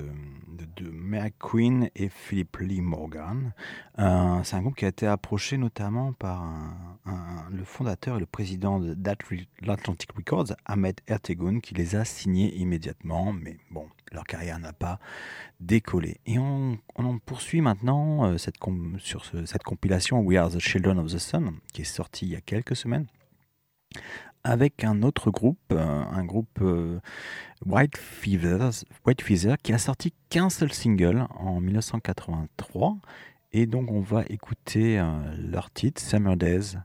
de, 0.49 0.65
de 0.83 0.93
Quinn 1.39 1.91
et 1.95 2.09
Philip 2.09 2.57
Lee 2.59 2.81
Morgan. 2.81 3.53
Euh, 3.99 4.41
c'est 4.45 4.57
un 4.57 4.61
groupe 4.63 4.77
qui 4.77 4.85
a 4.85 4.89
été 4.89 5.07
approché 5.07 5.59
notamment 5.59 6.13
par 6.13 6.45
le 7.51 7.65
fondateur 7.65 8.17
et 8.17 8.21
le 8.21 8.27
président 8.27 8.79
de 8.79 8.97
l'Atlantic 9.63 10.13
Records, 10.13 10.55
Ahmed 10.67 11.01
Ertegun, 11.07 11.61
qui 11.61 11.75
les 11.75 11.97
a 11.97 12.05
signés 12.05 12.55
immédiatement. 12.57 13.33
Mais 13.33 13.57
bon, 13.71 13.87
leur 14.13 14.25
carrière 14.25 14.59
n'a 14.59 14.73
pas 14.73 14.99
décollé. 15.61 16.21
Et 16.27 16.39
on, 16.39 16.79
en 16.97 17.19
poursuit 17.19 17.61
maintenant 17.61 18.27
euh, 18.27 18.37
sur 18.99 19.25
ce- 19.25 19.45
cette 19.47 19.63
compilation 19.65 20.21
We 20.21 20.39
Are 20.39 20.51
the 20.51 20.59
Children 20.61 20.99
of 20.99 21.13
the 21.13 21.19
Sun, 21.19 21.53
qui 21.73 21.83
est 21.83 21.85
sortie 21.85 22.27
il 22.27 22.33
y 22.33 22.37
a 22.37 22.41
quelques 22.41 22.77
semaines, 22.77 23.07
avec 24.45 24.85
un 24.85 25.03
autre 25.03 25.31
groupe, 25.31 25.59
euh, 25.73 25.79
un 25.79 26.25
groupe 26.25 26.61
euh, 26.63 27.01
White, 27.67 27.99
White 29.05 29.23
Feather, 29.23 29.59
qui 29.59 29.73
a 29.73 29.79
sorti 29.79 30.15
qu'un 30.31 30.51
seul 30.51 30.73
single 30.73 31.27
en 31.31 31.61
1983. 31.61 32.97
Et 33.53 33.67
donc 33.67 33.91
on 33.91 34.01
va 34.01 34.25
écouter 34.29 34.99
euh, 34.99 35.07
leur 35.37 35.71
titre, 35.71 36.01
Summer 36.01 36.37
Days, 36.37 36.79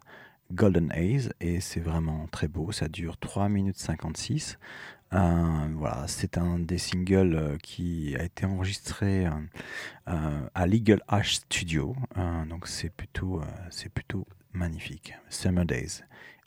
Golden 0.51 0.91
Haze, 0.91 1.31
et 1.39 1.59
c'est 1.59 1.79
vraiment 1.79 2.27
très 2.31 2.47
beau, 2.47 2.71
ça 2.71 2.87
dure 2.87 3.17
3 3.17 3.49
minutes 3.49 3.77
56. 3.77 4.59
Euh, 5.13 5.67
voilà, 5.75 6.05
c'est 6.07 6.37
un 6.37 6.59
des 6.59 6.77
singles 6.77 7.57
qui 7.61 8.15
a 8.17 8.23
été 8.23 8.45
enregistré 8.45 9.27
à 10.05 10.67
Legal 10.67 11.01
Ash 11.07 11.35
Studio, 11.35 11.95
donc 12.49 12.67
c'est 12.67 12.89
plutôt, 12.89 13.41
c'est 13.69 13.89
plutôt 13.89 14.25
magnifique. 14.53 15.13
Summer 15.29 15.65
Days. 15.65 16.03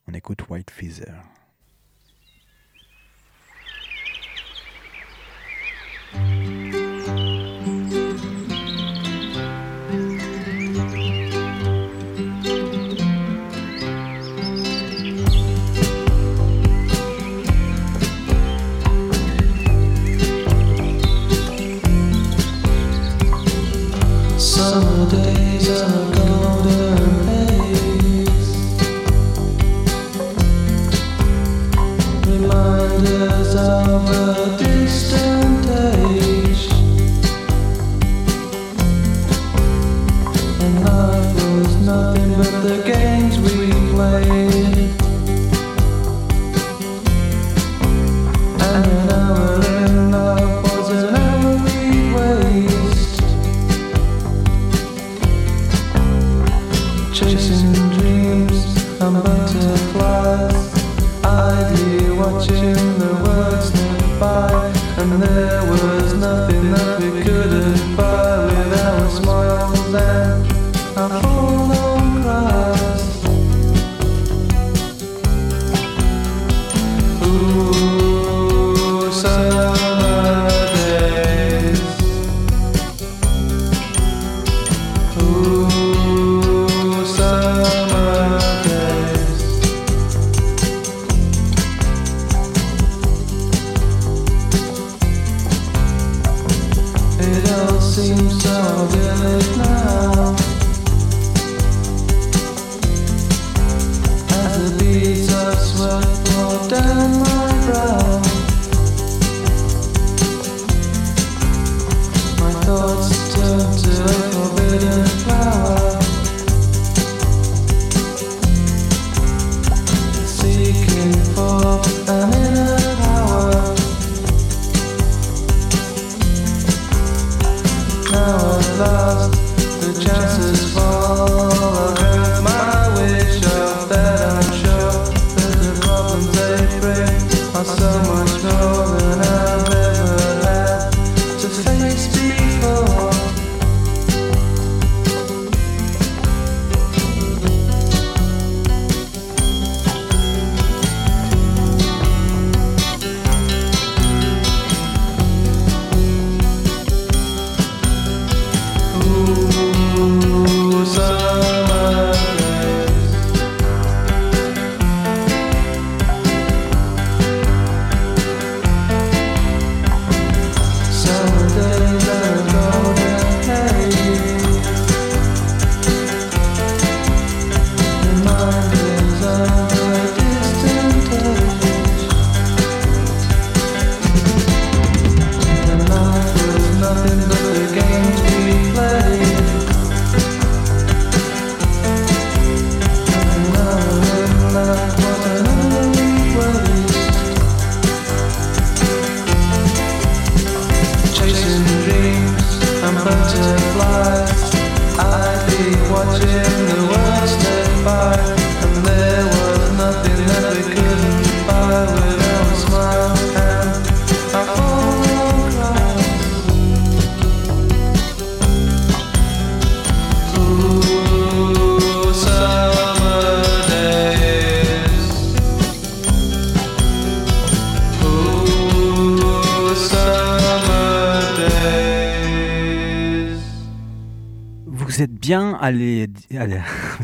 On 0.08 0.14
écoute 0.14 0.48
White 0.48 0.70
Feather. 0.70 1.14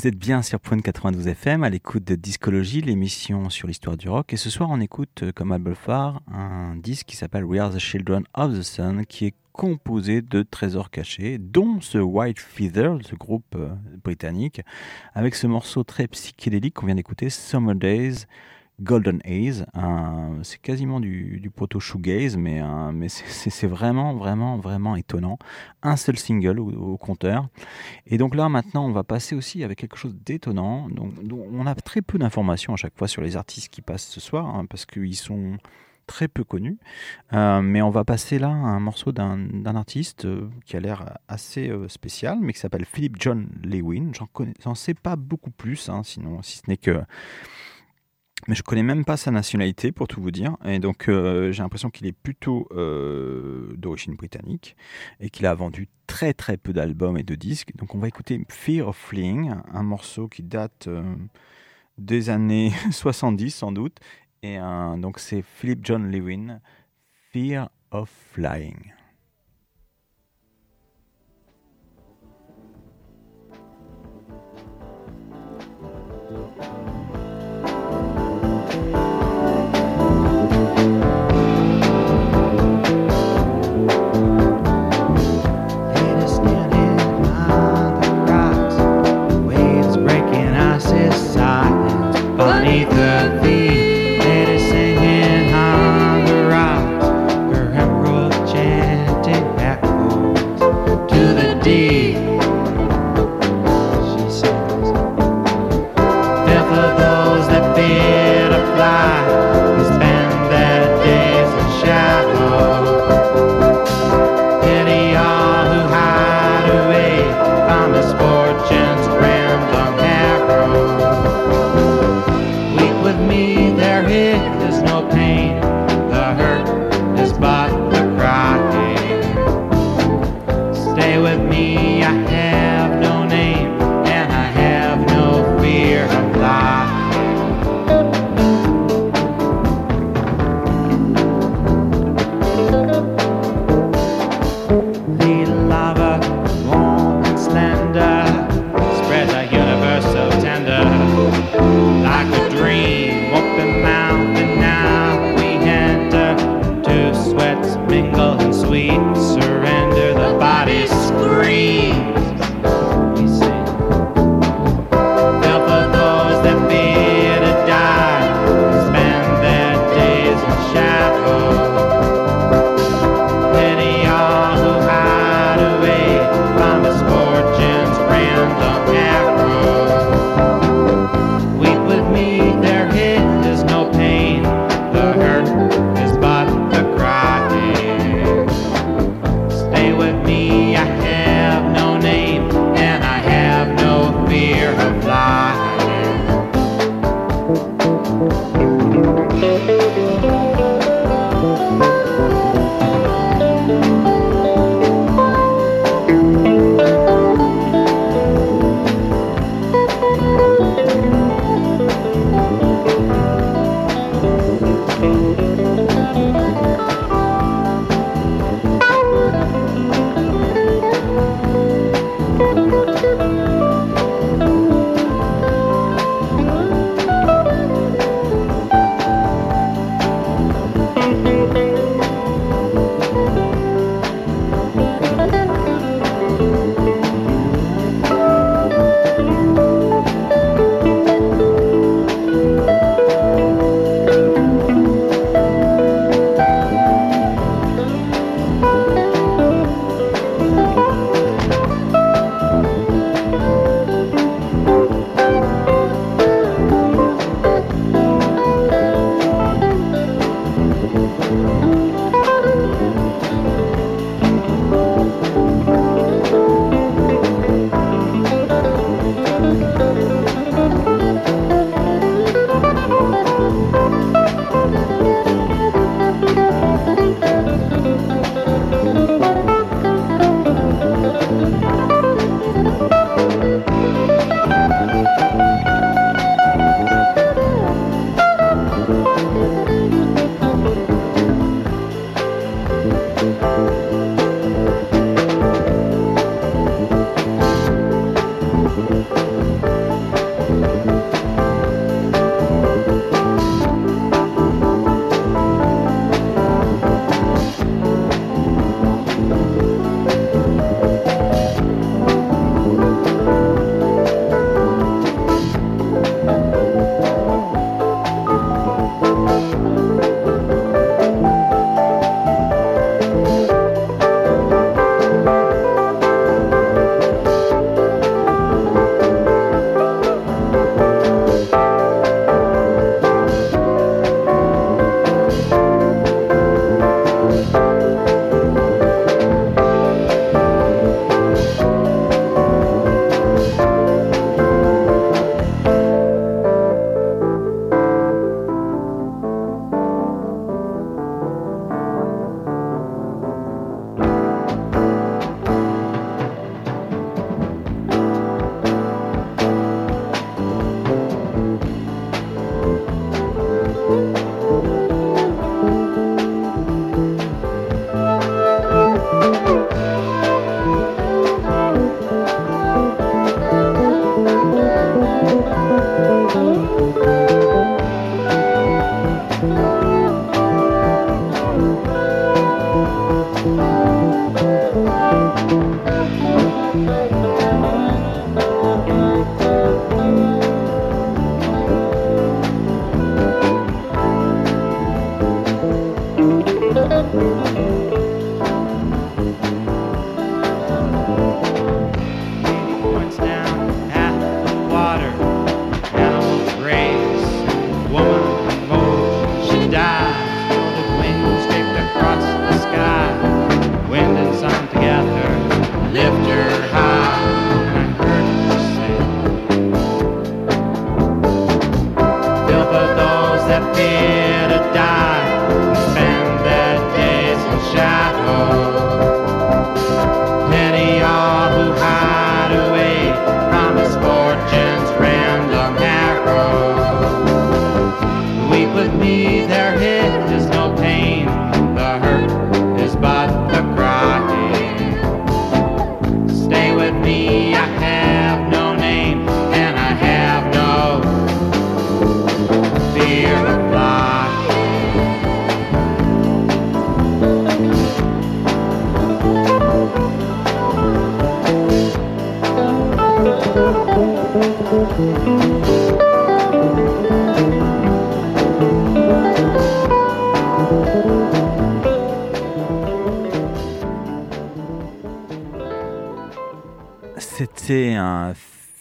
Vous 0.02 0.08
êtes 0.08 0.18
bien 0.18 0.42
sur 0.42 0.58
Point 0.58 0.80
92 0.80 1.28
FM 1.28 1.62
à 1.62 1.70
l'écoute 1.70 2.02
de 2.02 2.16
Discologie, 2.16 2.80
l'émission 2.80 3.50
sur 3.50 3.68
l'histoire 3.68 3.96
du 3.96 4.08
rock. 4.08 4.32
Et 4.32 4.36
ce 4.36 4.50
soir, 4.50 4.68
on 4.68 4.80
écoute 4.80 5.22
euh, 5.22 5.30
comme 5.32 5.52
album 5.52 5.76
phare 5.76 6.22
un 6.26 6.74
disque 6.74 7.06
qui 7.06 7.14
s'appelle 7.14 7.44
We 7.44 7.60
Are 7.60 7.72
the 7.72 7.78
Children 7.78 8.24
of 8.34 8.58
the 8.58 8.62
Sun, 8.62 9.06
qui 9.06 9.26
est 9.26 9.34
composé 9.52 10.20
de 10.20 10.42
trésors 10.42 10.90
cachés, 10.90 11.38
dont 11.38 11.80
ce 11.80 11.98
White 11.98 12.40
Feather, 12.40 12.98
ce 13.02 13.14
groupe 13.14 13.54
euh, 13.54 13.68
britannique, 14.02 14.62
avec 15.14 15.36
ce 15.36 15.46
morceau 15.46 15.84
très 15.84 16.08
psychédélique 16.08 16.74
qu'on 16.74 16.86
vient 16.86 16.96
d'écouter, 16.96 17.30
Summer 17.30 17.76
Days. 17.76 18.26
Golden 18.82 19.20
Haze, 19.24 19.66
c'est 20.42 20.60
quasiment 20.60 21.00
du, 21.00 21.40
du 21.40 21.50
proto 21.50 21.80
shoegaze, 21.80 22.36
mais, 22.36 22.60
mais 22.92 23.08
c'est- 23.08 23.66
vraiment, 23.66 24.14
vraiment, 24.14 24.58
vraiment 24.58 24.96
étonnant. 24.96 25.38
Un 25.82 25.96
seul 25.96 26.18
single 26.18 26.58
au, 26.58 26.96
compteur. 26.96 27.48
Et 28.06 28.18
donc 28.18 28.34
là, 28.34 28.48
maintenant, 28.48 28.86
on 28.86 28.92
va 28.92 29.04
passer 29.04 29.34
aussi 29.34 29.64
avec 29.64 29.78
quelque 29.78 29.96
chose 29.96 30.14
d'étonnant. 30.24 30.88
Donc, 30.88 31.12
on 31.52 31.66
a 31.66 31.74
très 31.74 32.02
peu 32.02 32.18
d'informations 32.18 32.72
à 32.72 32.76
chaque 32.76 32.96
fois 32.96 33.08
sur 33.08 33.22
les 33.22 33.36
artistes 33.36 33.68
qui 33.68 33.82
passent 33.82 34.08
ce 34.08 34.20
soir, 34.20 34.46
hein, 34.46 34.66
parce 34.66 34.86
qu'ils 34.86 35.16
sont 35.16 35.58
très 36.06 36.28
peu 36.28 36.44
connus. 36.44 36.78
Euh, 37.32 37.62
mais 37.62 37.82
on 37.82 37.90
va 37.90 38.04
passer 38.04 38.38
là 38.38 38.48
à 38.48 38.50
un 38.50 38.80
morceau 38.80 39.12
d'un 39.12 39.76
artiste 39.76 40.24
euh, 40.24 40.48
qui 40.64 40.76
a 40.76 40.80
l'air 40.80 41.18
assez 41.28 41.68
euh, 41.68 41.88
spécial, 41.88 42.38
mais 42.40 42.52
qui 42.52 42.58
s'appelle 42.58 42.84
Philip 42.84 43.16
John 43.18 43.48
Lewin. 43.62 44.12
J'en 44.62 44.74
sais 44.74 44.94
pas 44.94 45.16
beaucoup 45.16 45.50
plus, 45.50 45.88
hein, 45.88 46.02
sinon, 46.04 46.42
si 46.42 46.58
ce 46.58 46.62
n'est 46.68 46.76
que 46.76 47.00
mais 48.48 48.54
je 48.54 48.62
connais 48.62 48.82
même 48.82 49.04
pas 49.04 49.16
sa 49.16 49.30
nationalité 49.30 49.92
pour 49.92 50.08
tout 50.08 50.20
vous 50.20 50.30
dire. 50.30 50.56
Et 50.64 50.78
donc 50.78 51.08
euh, 51.08 51.52
j'ai 51.52 51.62
l'impression 51.62 51.90
qu'il 51.90 52.06
est 52.06 52.12
plutôt 52.12 52.66
euh, 52.72 53.72
d'origine 53.76 54.14
britannique 54.14 54.76
et 55.20 55.30
qu'il 55.30 55.46
a 55.46 55.54
vendu 55.54 55.88
très 56.06 56.34
très 56.34 56.56
peu 56.56 56.72
d'albums 56.72 57.16
et 57.16 57.22
de 57.22 57.34
disques. 57.34 57.74
Donc 57.76 57.94
on 57.94 57.98
va 57.98 58.08
écouter 58.08 58.40
Fear 58.48 58.88
of 58.88 58.96
Fleeing, 58.96 59.62
un 59.72 59.82
morceau 59.82 60.28
qui 60.28 60.42
date 60.42 60.88
euh, 60.88 61.14
des 61.98 62.30
années 62.30 62.72
70 62.90 63.50
sans 63.50 63.72
doute. 63.72 63.98
Et 64.44 64.58
donc 64.98 65.20
c'est 65.20 65.40
Philip 65.40 65.78
John 65.84 66.10
Lewin, 66.10 66.60
Fear 67.30 67.70
of 67.92 68.10
Flying. 68.32 68.92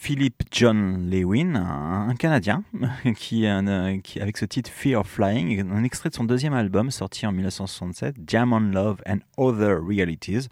Philip 0.02 0.42
John 0.50 1.08
Lewin, 1.08 1.54
un 1.56 2.14
Canadien, 2.16 2.64
qui, 3.16 3.46
euh, 3.46 3.98
qui, 3.98 4.20
avec 4.20 4.36
ce 4.36 4.44
titre 4.44 4.70
Fear 4.70 5.00
of 5.00 5.06
Flying, 5.06 5.70
un 5.70 5.84
extrait 5.84 6.08
de 6.10 6.14
son 6.14 6.24
deuxième 6.24 6.54
album 6.54 6.90
sorti 6.90 7.26
en 7.26 7.32
1967, 7.32 8.16
Jam 8.26 8.52
on 8.52 8.60
Love 8.60 9.02
and 9.06 9.18
Other 9.36 9.78
Realities. 9.82 10.48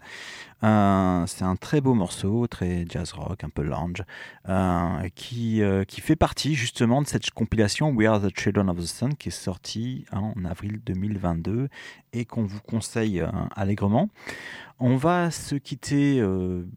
Euh, 0.63 1.25
c'est 1.25 1.43
un 1.43 1.55
très 1.55 1.81
beau 1.81 1.95
morceau, 1.95 2.45
très 2.45 2.85
jazz 2.87 3.13
rock, 3.13 3.43
un 3.43 3.49
peu 3.49 3.63
lounge, 3.63 4.03
euh, 4.47 5.09
qui, 5.15 5.61
qui 5.87 6.01
fait 6.01 6.15
partie 6.15 6.53
justement 6.53 7.01
de 7.01 7.07
cette 7.07 7.31
compilation 7.31 7.89
We 7.89 8.07
Are 8.07 8.21
the 8.21 8.37
Children 8.37 8.69
of 8.69 8.77
the 8.77 8.85
Sun 8.85 9.15
qui 9.15 9.29
est 9.29 9.31
sortie 9.31 10.05
en 10.11 10.33
avril 10.45 10.79
2022 10.85 11.67
et 12.13 12.25
qu'on 12.25 12.43
vous 12.43 12.61
conseille 12.61 13.23
allègrement. 13.55 14.09
On 14.79 14.97
va 14.97 15.31
se 15.31 15.55
quitter 15.55 16.23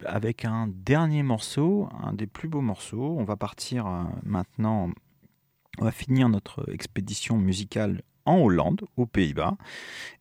avec 0.06 0.44
un 0.44 0.68
dernier 0.68 1.22
morceau, 1.22 1.88
un 2.02 2.14
des 2.14 2.26
plus 2.26 2.48
beaux 2.48 2.62
morceaux. 2.62 3.16
On 3.18 3.24
va 3.24 3.36
partir 3.36 3.86
maintenant, 4.22 4.90
on 5.78 5.84
va 5.84 5.90
finir 5.90 6.28
notre 6.28 6.72
expédition 6.72 7.36
musicale 7.36 8.02
en 8.26 8.38
Hollande, 8.38 8.86
aux 8.96 9.06
Pays-Bas. 9.06 9.56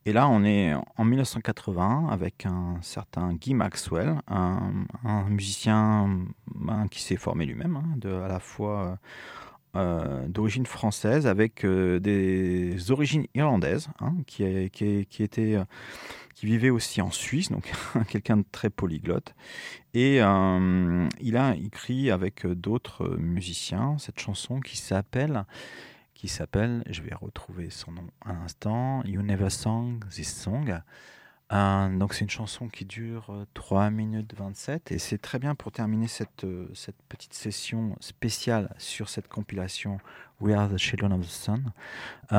Et 0.06 0.14
là, 0.14 0.28
on 0.28 0.44
est 0.44 0.74
en 0.98 1.06
1980 1.06 2.08
avec 2.10 2.46
un 2.46 2.78
certain 2.82 3.34
Guy 3.34 3.54
Maxwell, 3.54 4.20
un, 4.28 4.86
musicien 5.30 6.10
ben, 6.54 6.88
qui 6.90 7.02
s'est 7.02 7.16
formé 7.16 7.46
lui-même, 7.46 7.78
hein, 7.78 8.24
à 8.24 8.28
la 8.28 8.40
fois 8.40 8.98
euh, 9.76 10.28
d'origine 10.28 10.68
française 10.68 11.26
avec 11.26 11.66
euh, 11.66 12.00
des 12.00 12.92
origines 12.92 13.26
irlandaises, 13.34 13.90
hein, 14.02 14.14
qui, 14.28 14.44
était 14.44 15.56
euh, 15.56 15.64
qui 16.34 16.46
vivait 16.46 16.70
aussi 16.70 17.02
en 17.02 17.12
Suisse, 17.12 17.52
donc 17.52 17.72
quelqu'un 18.08 18.38
de 18.38 18.46
très 18.52 18.70
polyglotte. 18.70 19.36
Et 19.94 20.22
euh, 20.22 21.08
il 21.22 21.38
a 21.38 21.56
écrit 21.56 22.12
avec 22.12 22.46
euh, 22.46 22.56
d'autres 22.56 23.06
euh, 23.06 23.18
musiciens 23.18 23.98
cette 24.00 24.20
chanson 24.20 24.60
qui 24.60 24.78
s'appelle, 24.78 25.46
qui 26.14 26.28
s'appelle, 26.28 26.84
je 26.90 27.02
vais 27.02 27.14
retrouver 27.14 27.70
son 27.70 27.92
nom 27.92 28.08
un 28.26 28.36
instant, 28.44 29.04
You 29.06 29.22
Never 29.22 29.50
Sang 29.50 30.00
This 30.10 30.34
Song. 30.34 30.82
Euh, 31.54 31.98
donc 31.98 32.16
c'est 32.16 32.22
une 32.22 32.32
chanson 32.32 32.68
qui 32.68 32.84
dure 32.84 33.28
euh, 33.30 33.46
3 33.54 33.92
minutes 33.92 34.34
27 34.36 34.92
et 34.92 34.98
c'est 34.98 35.20
très 35.20 35.38
bien 35.38 35.54
pour 35.54 35.72
terminer 35.72 36.08
cette, 36.08 36.46
euh, 36.46 36.68
cette 36.74 37.00
petite 37.10 37.36
session 37.36 37.96
spéciale 38.00 38.74
sur 38.80 39.08
cette 39.08 39.28
compilation 39.28 40.00
We 40.42 40.56
Are 40.56 40.68
the 40.68 40.78
Children 40.78 41.14
of 41.14 41.22
the 41.22 41.30
Sun. 41.30 41.72
Euh, 42.32 42.36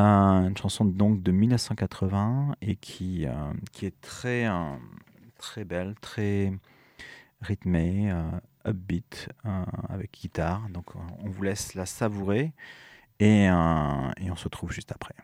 une 0.48 0.56
chanson 0.56 0.84
donc 0.84 1.22
de 1.22 1.30
1980 1.30 2.56
et 2.60 2.74
qui, 2.74 3.26
euh, 3.26 3.32
qui 3.72 3.86
est 3.86 4.00
très, 4.00 4.48
euh, 4.48 4.76
très 5.38 5.64
belle, 5.64 5.94
très 6.00 6.52
rythmée, 7.40 8.10
euh, 8.10 8.22
upbeat, 8.66 9.28
euh, 9.46 9.64
avec 9.90 10.12
guitare. 10.12 10.68
Donc 10.70 10.96
euh, 10.96 10.98
on 11.20 11.28
vous 11.28 11.42
laisse 11.44 11.74
la 11.74 11.86
savourer 11.86 12.52
et, 13.20 13.48
euh, 13.48 14.10
et 14.16 14.30
on 14.30 14.36
se 14.36 14.44
retrouve 14.44 14.72
juste 14.72 14.90
après. 14.90 15.14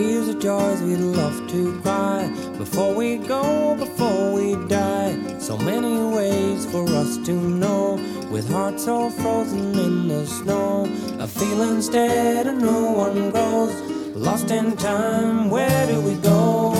Tears 0.00 0.28
of 0.28 0.38
joys 0.38 0.80
we'd 0.80 0.96
love 0.96 1.46
to 1.50 1.78
cry 1.82 2.26
before 2.56 2.94
we 2.94 3.18
go, 3.18 3.76
before 3.76 4.32
we 4.32 4.54
die. 4.66 5.12
So 5.38 5.58
many 5.58 5.94
ways 6.16 6.64
for 6.64 6.88
us 6.88 7.18
to 7.26 7.32
know, 7.32 7.96
with 8.30 8.48
hearts 8.48 8.88
all 8.88 9.10
frozen 9.10 9.78
in 9.78 10.08
the 10.08 10.26
snow. 10.26 10.88
A 11.18 11.26
feeling 11.26 11.82
dead 11.92 12.46
and 12.46 12.62
no 12.62 12.92
one 12.92 13.30
grows. 13.30 13.74
Lost 14.16 14.50
in 14.50 14.74
time, 14.78 15.50
where 15.50 15.86
do 15.86 16.00
we 16.00 16.14
go? 16.14 16.72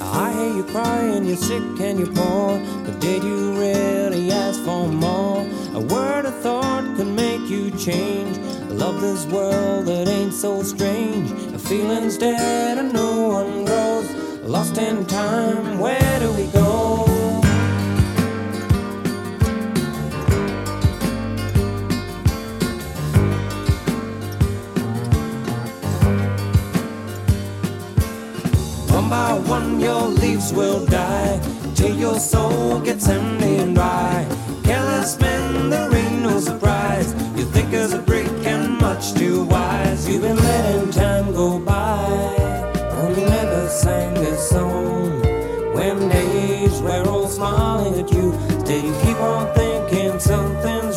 I 0.00 0.32
hear 0.32 0.56
you 0.56 0.64
crying, 0.64 1.26
you're 1.26 1.36
sick 1.36 1.78
and 1.78 1.98
you're 1.98 2.14
poor. 2.14 2.58
But 2.86 2.98
did 3.00 3.22
you 3.22 3.52
really 3.52 4.32
ask 4.32 4.64
for 4.64 4.88
more? 4.88 5.27
A 5.78 5.80
word 5.80 6.26
of 6.26 6.34
thought 6.40 6.96
could 6.96 7.06
make 7.06 7.48
you 7.48 7.70
change. 7.70 8.36
I 8.36 8.72
Love 8.72 9.00
this 9.00 9.24
world 9.26 9.86
that 9.86 10.08
ain't 10.08 10.34
so 10.34 10.60
strange. 10.64 11.30
A 11.54 11.58
feeling's 11.58 12.18
dead 12.18 12.78
and 12.78 12.92
no 12.92 13.28
one 13.28 13.64
grows. 13.64 14.10
Lost 14.42 14.76
in 14.78 15.06
time, 15.06 15.78
where 15.78 16.18
do 16.18 16.32
we 16.32 16.48
go? 16.48 17.04
One 28.96 29.08
by 29.08 29.34
one, 29.46 29.78
your 29.78 30.08
leaves 30.08 30.52
will 30.52 30.84
die 30.86 31.38
till 31.76 31.96
your 31.96 32.18
soul 32.18 32.80
gets 32.80 33.08
empty 33.08 33.58
and 33.58 33.76
dry. 33.76 34.26
Careless 34.64 35.18
men, 35.20 35.37
there 35.70 35.94
ain't 35.94 36.22
no 36.22 36.40
surprise. 36.40 37.12
You 37.36 37.44
think 37.44 37.72
as 37.72 37.92
a 37.92 37.98
brick 37.98 38.28
and 38.46 38.78
much 38.78 39.12
too 39.12 39.44
wise. 39.44 40.08
You've 40.08 40.22
been 40.22 40.36
letting 40.36 40.90
time 40.90 41.32
go 41.32 41.58
by, 41.58 42.06
and 42.98 43.16
you 43.16 43.26
never 43.26 43.68
sang 43.68 44.14
this 44.14 44.48
song. 44.48 45.20
When 45.74 46.08
days 46.08 46.80
were 46.80 47.04
all 47.08 47.28
smiling 47.28 48.00
at 48.00 48.10
you, 48.12 48.32
still 48.60 48.84
you 48.84 48.94
keep 49.02 49.18
on 49.20 49.52
thinking 49.54 50.18
something's 50.18 50.87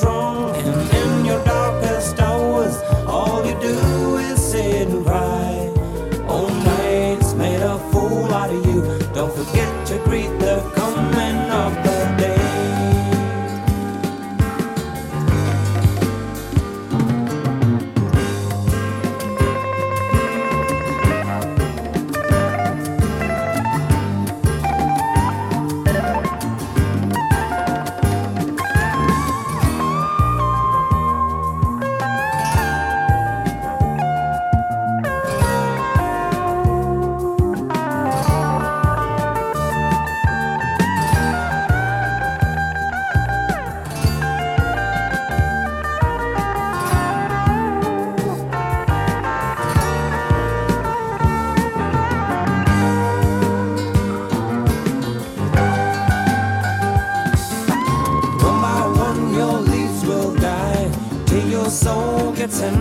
that's. 62.51 62.80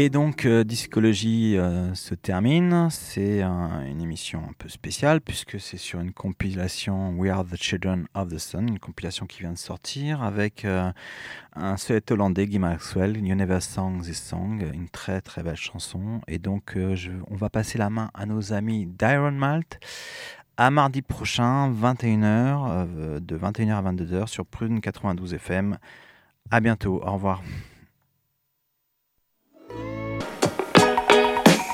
Et 0.00 0.10
donc, 0.10 0.46
euh, 0.46 0.62
Discologie 0.62 1.56
euh, 1.58 1.92
se 1.92 2.14
termine. 2.14 2.86
C'est 2.88 3.42
un- 3.42 3.84
une 3.84 4.00
émission 4.00 4.38
un 4.48 4.52
peu 4.56 4.68
spéciale 4.68 5.20
puisque 5.20 5.58
c'est 5.58 5.76
sur 5.76 5.98
une 5.98 6.12
compilation 6.12 7.10
We 7.18 7.32
Are 7.32 7.44
the 7.44 7.56
Children 7.56 8.06
of 8.14 8.28
the 8.28 8.38
Sun, 8.38 8.68
une 8.68 8.78
compilation 8.78 9.26
qui 9.26 9.40
vient 9.40 9.50
de 9.52 9.58
sortir 9.58 10.22
avec 10.22 10.64
euh, 10.64 10.92
un 11.56 11.76
Suède 11.76 12.04
hollandais, 12.12 12.46
Guy 12.46 12.60
Maxwell, 12.60 13.16
You 13.16 13.34
Never 13.34 13.60
Sang 13.60 13.98
This 14.00 14.22
Song, 14.22 14.62
une 14.72 14.88
très 14.88 15.20
très 15.20 15.42
belle 15.42 15.56
chanson. 15.56 16.20
Et 16.28 16.38
donc, 16.38 16.76
on 17.28 17.34
va 17.34 17.50
passer 17.50 17.76
la 17.76 17.90
main 17.90 18.12
à 18.14 18.24
nos 18.24 18.52
amis 18.52 18.86
d'Iron 18.86 19.32
Malt. 19.32 19.80
À 20.56 20.70
mardi 20.70 21.02
prochain, 21.02 21.72
21h, 21.72 22.66
euh, 22.68 23.18
de 23.18 23.36
21h 23.36 23.74
à 23.78 23.82
22h 23.82 24.28
sur 24.28 24.46
Prune 24.46 24.80
92 24.80 25.34
FM. 25.34 25.76
À 26.52 26.60
bientôt, 26.60 27.02
au 27.04 27.12
revoir. 27.14 27.42